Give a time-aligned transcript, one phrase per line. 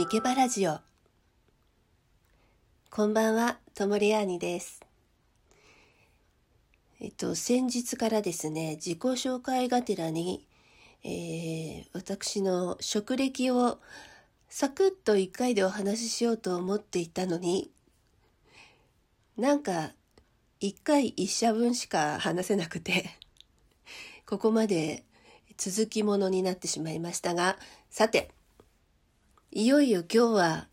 [0.00, 0.78] ミケバラジオ。
[2.90, 4.80] こんばんはともりあにです。
[7.02, 10.46] えっと先日からですね自己紹介がてらに、
[11.04, 13.78] えー、私の職歴を
[14.48, 17.70] サクッと一回でお話ししようと思っていたのに
[19.36, 19.90] なんか
[20.60, 23.18] 一回一社分しか話せなくて
[24.24, 25.04] ここまで
[25.58, 27.58] 続きものになってしまいましたが
[27.90, 28.30] さて
[29.52, 30.68] いよいよ今日は、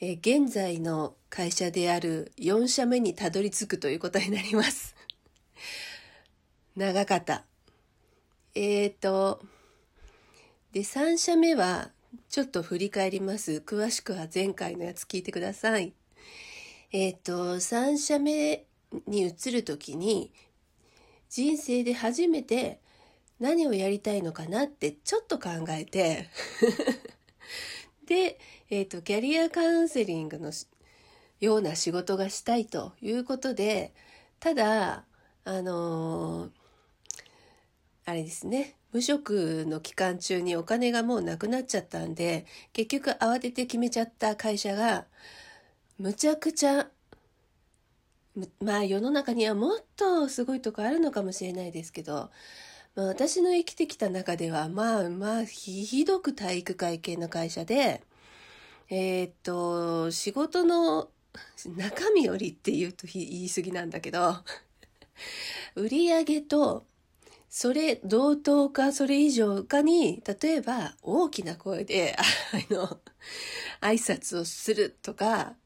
[0.00, 4.94] え現在の会社である4社目にたどり着くということになります。
[6.76, 7.44] 長かった。
[8.54, 9.44] えーと、
[10.70, 11.90] で、3社目は
[12.28, 13.64] ちょっと振り返ります。
[13.66, 15.92] 詳しくは前回のやつ聞いてください。
[16.92, 18.64] えっ、ー、と、3社目
[19.08, 20.32] に移るときに、
[21.28, 22.78] 人生で初めて
[23.40, 26.28] 何をやりたいのかなってちょっと考えて
[28.04, 28.38] で、
[28.70, 30.52] えっ、ー、と、キャリアカウンセリングの
[31.40, 33.92] ような仕事がしたいということで、
[34.40, 35.04] ただ、
[35.44, 36.50] あのー、
[38.06, 45.06] あれですね、無職の期間中にお金がもうなくなっちゃったんで、結局慌てて決めちゃった会社が、
[45.98, 46.88] むちゃくちゃ、
[48.60, 52.30] まあ世の中にはもっとすごいとこあるのかもしれないですけど、
[52.94, 58.02] まあ、私の生きてきた中では、まあまあ、ひどく体育会系の会社で、
[58.88, 61.08] えー、っと、仕事の
[61.76, 64.36] 中身よりって言うと言い過ぎなんだけど、
[65.74, 66.86] 売上と、
[67.48, 72.16] それ同等かそれ以上かに、例えば大きな声で、
[72.52, 73.00] あの、
[73.80, 75.56] 挨拶をするとか、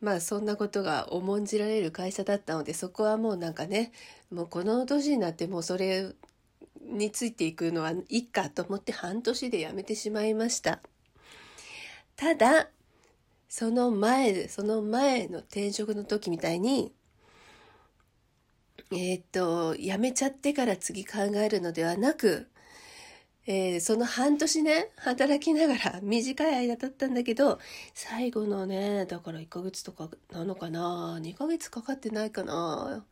[0.00, 3.92] まあそんなことが重んじられる会社だったので、そこはもうなんかね、
[4.30, 6.12] もうこの年になってもうそれ
[6.88, 10.80] についていくのはいいかと思って半年で辞めてしまいました。
[12.16, 12.70] ただ、
[13.48, 16.92] その前、その前の転職の時みたいに、
[18.90, 22.48] えー、っと、辞めちゃってから次考えるのではなく、
[23.46, 27.58] えー、その半年ね、働きながら短い間だったんだけど、
[27.94, 33.06] 最後のね、だから1ヶ月とかなのかな ?2 ヶ月かかってないかな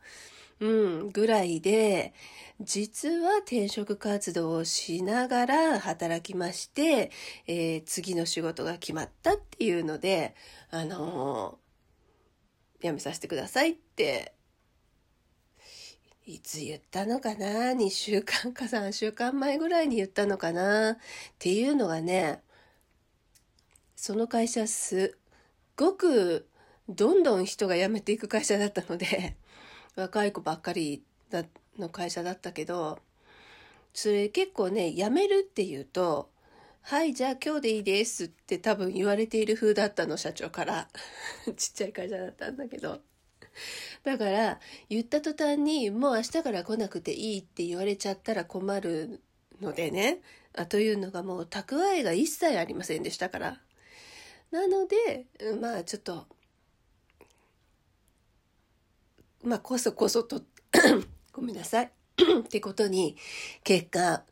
[0.59, 2.13] うん、ぐらいで、
[2.59, 7.11] 実は転職活動をしながら働きまして、
[7.45, 10.35] えー、次の仕事が決まったっていうので、
[10.71, 14.33] あのー、辞めさせてくださいって、
[16.25, 20.91] いつ言ったのかな ?2 週間か3週間前ぐらいに言ったのかな？
[20.91, 20.97] っ
[21.39, 22.41] ていうのがね、
[23.95, 25.19] その会社すっ
[25.77, 26.47] ごく
[26.89, 29.37] どんどん人が辞めていく会社だったので、
[29.97, 31.43] 若い子ばっかりだ
[31.79, 32.99] の会社だったけど、
[33.93, 36.29] それ結構ね、辞めるって言うと、
[36.83, 40.87] はい、じゃあ今日でいいですって多分言われている風だったの、社長から。
[41.57, 43.01] ちっちゃい会社だったんだけど。
[44.03, 49.19] だから、言った途端に、もう明日から来なくていいって言われちゃったら困る
[49.59, 50.21] のでね。
[50.53, 53.61] あというのがもう蓄えが一切ありませんでしたから。
[54.51, 55.25] なので、
[55.59, 56.27] まあちょっと、
[59.47, 60.41] まあ、こそこそと
[61.31, 61.85] ごめんなさい
[62.45, 63.15] ってことに、
[63.63, 64.23] 結果、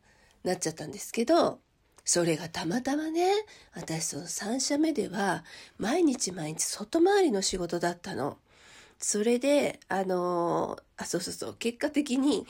[0.44, 1.58] なっちゃったんですけど、
[2.04, 3.26] それがたまたまね、
[3.74, 5.44] 私その3社目では、
[5.78, 8.38] 毎日毎日外回りの仕事だったの。
[8.98, 12.46] それで、あの、あ、そうそうそう、結果的に、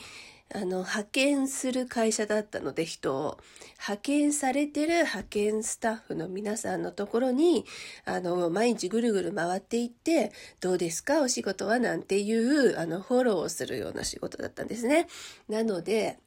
[0.53, 3.37] あの、派遣する会社だったので人を、
[3.79, 7.65] 派遣されてる派遣スタッフの皆さんのところに、
[8.05, 10.31] あの、毎日ぐるぐる回っていって、
[10.61, 11.21] どうですか？
[11.21, 15.07] お仕事はなんていう、あの、フォローをするような仕事だったんですね。
[15.49, 16.17] なので、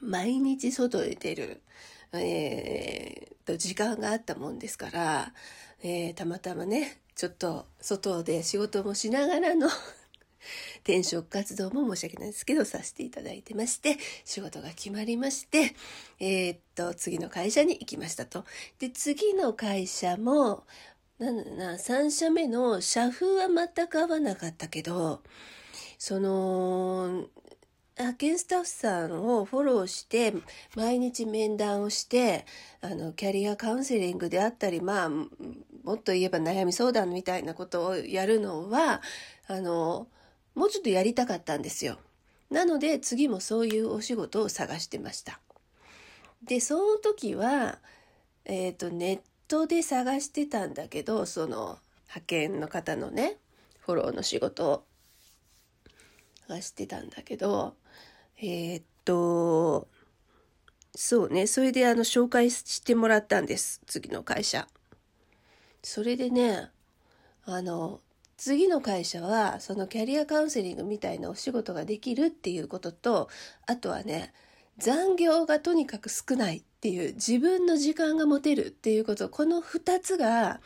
[0.00, 1.60] 毎日外へ出る、
[2.12, 5.32] えー、と、時間があったもんですから、
[5.82, 9.68] えー、たまたまね、ちょっと外で仕事もしながらの
[10.76, 15.74] 転職活動も申し訳ないですけど、させていただいてまして、仕事が決まりまして、
[16.20, 18.44] えー、っと、次の会社に行きましたと。
[18.78, 20.64] で、次の会社も、
[21.18, 25.22] なんな、3社目の社風は全く合わなかったけど、
[25.98, 27.26] その、
[27.96, 30.32] 派遣スタッフさんをフォローして、
[30.74, 32.46] 毎日面談をして、
[32.80, 35.26] あの、キャリアカウンセリングであったり、まあ、も
[35.94, 39.02] っと言えば悩み相談みたいなことをやるのは、
[39.46, 40.08] あの、
[40.54, 41.98] もうちょっとやりたかったんですよ。
[42.50, 45.40] なので次もそういうお仕事を探してました。
[46.42, 47.78] で、その時は、
[48.44, 51.78] えっ、ー、と、ネットで探してたんだけど、その
[52.08, 53.38] 派遣の方のね、
[53.78, 54.84] フォローの仕事を
[56.48, 57.74] 探してたんだけど、
[58.38, 59.88] えっ、と、
[60.94, 63.80] そうね、それであの紹介してもらったんです。
[63.86, 64.66] 次の会社。
[65.82, 66.70] それでね
[67.44, 68.00] あの
[68.44, 73.28] 次の会社はそのキャリアカウンセリングみたいなお仕事ができるっていうことと
[73.68, 74.32] あとはね
[74.78, 80.58] 残業がとにかく少ないっていう自分の時間が持てるっていうことこの2つがあ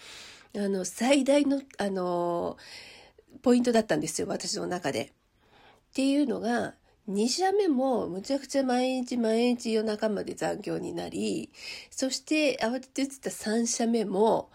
[0.54, 2.56] の最大のあの
[3.42, 5.12] ポイントだったんですよ私の中で。
[5.90, 6.72] っていうのが
[7.10, 11.50] 2社目もむちゃくちゃ毎日毎日夜中まで残業になり
[11.90, 14.48] そして慌てて打った3社目も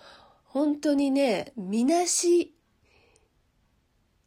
[0.44, 2.56] 本当にねみなし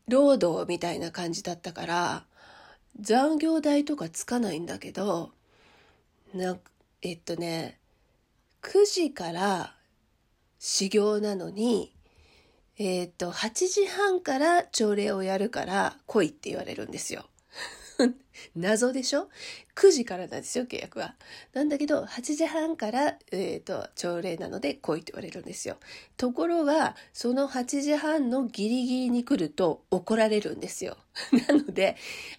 [0.09, 2.25] 労働みたいな感じだったから
[3.01, 5.33] 残業代とかつかないんだけど
[6.35, 6.57] な
[7.03, 7.79] えっとね
[8.63, 9.75] 9時から
[10.59, 11.93] 修行なのに
[12.79, 17.25] えっと8時半から朝礼をやるから来いって言われるんですよ。
[18.57, 19.29] 謎でしょ
[19.77, 21.15] ?9 時からなんですよ、契約は。
[21.53, 25.77] なんだけど、8時半から、えっ、ー、と、朝礼なので来いって言われるんですよ。
[26.17, 30.97] ところが、その8時半のギリギリに来ると怒られるんですよ。
[31.49, 31.97] なので、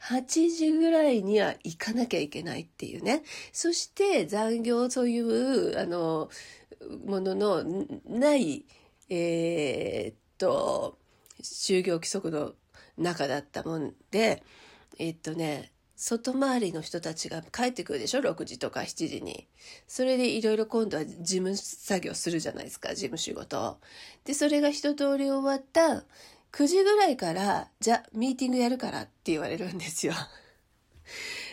[0.09, 3.23] 8時ぐらいには行かなきゃいけないっていうね。
[3.51, 6.29] そして残業という、あの、
[7.05, 7.63] ものの
[8.05, 8.65] ない、
[9.09, 10.97] えー、っと、
[11.41, 12.53] 就業規則の
[12.97, 14.43] 中だったもんで、
[14.97, 19.47] えっとね、外回りの人たちが帰ってくるでしょ ?6 時とか7時に。
[19.87, 23.79] それでいろいろ今度は事務作業するじゃないですか、事務仕事。
[24.25, 26.03] で、それが一通り終わった
[26.51, 30.13] 9時ぐらいから、じゃあ、ミーティングやるからって言われるんですよ。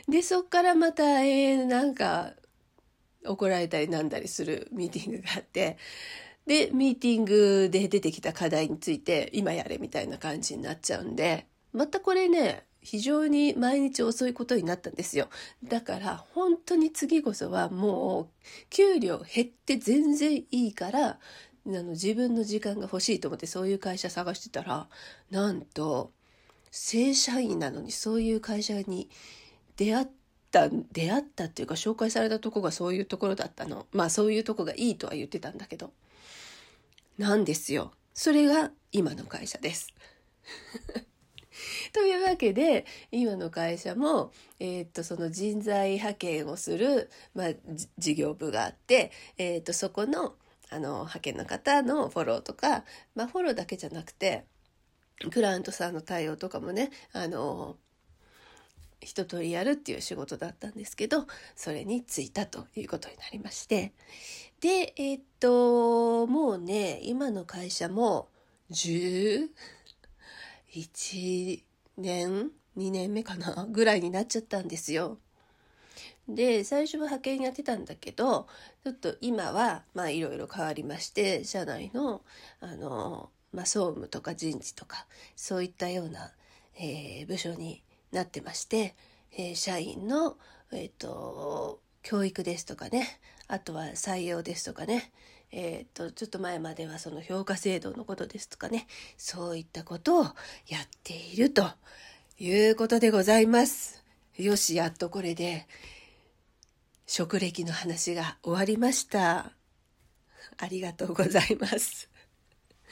[0.08, 2.34] で、そっからまた、えー、なんか、
[3.24, 5.78] 怒られたりなんだりするミーティングがあって、
[6.46, 15.28] で、ミーティングで出てきた課題について、今やれみたいな感じになっちゃうんで、またこれね、非常に毎日遅いことになったんですよ。
[15.64, 18.26] だから本当に次こそはもう
[18.70, 21.18] 給料減って全然いいからあ
[21.64, 24.88] の自分の時間が欲しいと思ってそういう会社探してたら
[25.30, 26.12] なんと
[26.72, 29.08] 正社員なのにそういう会社に
[29.76, 30.06] 出会っ
[30.50, 35.92] た出会ったっていうか紹介されたとこがそういうところだったのまあそういうとこがいいとは言ってたんだけど
[37.16, 39.94] なんですよそれが今の会社です。
[41.92, 47.48] というわけで今の会社も、えー、っとその人材派遣をする、まあ、
[47.98, 50.34] 事業部があって、えー、っとそこの
[50.70, 52.84] あの派遣の方のフォローとか、
[53.14, 54.46] まあ、フォローだけじゃなくて
[55.30, 57.76] クライアントさんの対応とかもねあの
[59.02, 63.92] 一通りやるっていう仕事だったんですけどそれに就いたということになりまして。
[64.60, 68.28] でえー、っともうね今の会社も
[68.70, 69.50] 11
[71.96, 73.66] 年？2年目かな？
[73.70, 75.18] ぐらいになっちゃったんですよ。
[76.28, 78.46] で最初は派遣やってたんだけど
[78.84, 82.22] ちょっと今はまあいろいろ変わりまして社内の
[82.60, 86.32] あの、まあ、総務とか人事とかそういったような、
[86.78, 88.94] えー、部署になってまして、
[89.36, 90.36] えー、社員の、
[90.72, 95.12] えーと教育ですとかねあとは採用ですとかね
[95.52, 98.86] えっ、と、ちょっと前まではその評価制度のことですとかね、
[99.18, 100.30] そういったことをや
[100.82, 101.70] っていると
[102.38, 104.02] いうことでございます。
[104.38, 105.66] よし、やっとこれで、
[107.06, 109.52] 職歴の話が終わりました。
[110.56, 112.08] ありがとうございます。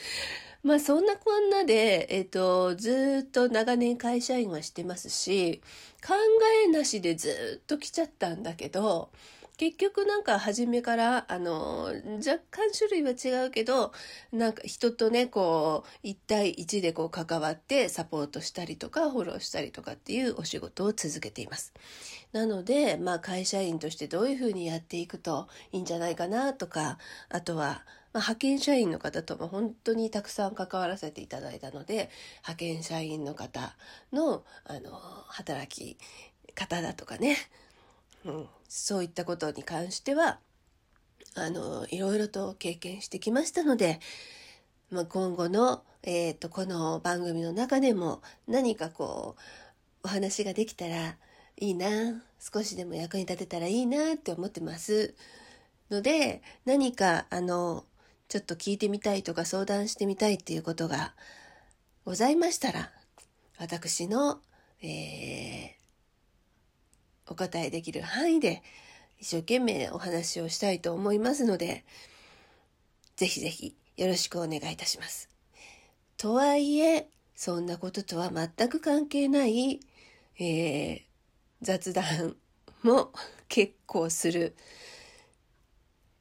[0.62, 5.62] まあそんなこんなで、えっ、ー、と、ずっと長年会社員はしてますし、
[6.06, 6.14] 考
[6.66, 9.10] えなしでずっと来ちゃったんだけど、
[9.60, 13.92] 結局なんか初めからあの若干種類は違うけど
[14.32, 21.74] なんか人とねこう1対1でこう関わってサポートしたりとかフォローしたりとかっていうお仕事を続けています。
[22.32, 26.96] なので、まあ、会社員としてどういうふうにやっていくといいんじゃないかなとか
[27.28, 33.76] あとはまあ、派遣社員の方とも本当にたくさん関わらせていただいたので派遣社員の方
[34.10, 34.90] のあの
[35.28, 35.98] 働き
[36.54, 37.36] 方だとかね
[38.24, 40.38] うん、そういったことに関しては
[41.34, 43.98] あのいろいろと経験してきましたので、
[44.92, 49.40] まあ、今後の、えーと、この番組の中でも何かこう
[50.04, 51.16] お話ができたら
[51.56, 55.14] いいな少しでも役に立てたらいいなって思ってます。
[55.90, 57.84] ので何かあの
[58.28, 61.14] ちょっと聞いてみたいとか相談してみたいっていうことが
[62.04, 62.92] ございましたら
[63.58, 64.38] 私の、
[64.80, 65.79] えー
[67.30, 68.62] お答えできる範囲で
[69.20, 71.84] 一生懸命お話をしたいと思いますので、
[73.16, 75.28] ぜひぜひよろしくお願いいたします。
[76.16, 79.80] とはいえ、そんなこととは全く関係ない、
[80.38, 81.02] えー、
[81.62, 82.36] 雑談
[82.82, 83.12] も
[83.48, 84.56] 結構する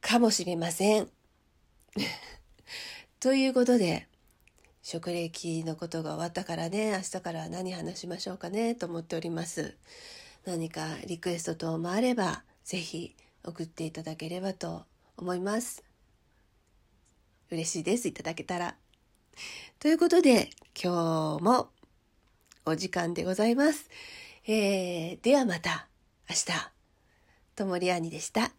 [0.02, 1.10] かもしれません。
[3.20, 4.08] ということで
[4.84, 9.76] 職歴のことが終わったからね明日から何話しましょうかねと思っております
[10.46, 14.84] 何かリクエスト等もあれば是非送っていただければと
[15.18, 15.84] 思います。
[17.52, 18.08] 嬉しいです。
[18.08, 18.76] いただけたら。
[19.80, 20.50] ということで
[20.82, 21.70] 今日も
[22.66, 23.90] お時間でございます、
[24.46, 25.88] えー、ではまた
[26.30, 26.80] 明日。
[27.56, 28.59] ともりあにでした。